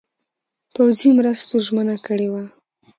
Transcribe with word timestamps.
پوځي 0.73 1.09
مرستو 1.17 1.55
ژمنه 1.65 1.95
کړې 2.05 2.27
وه. 2.33 2.43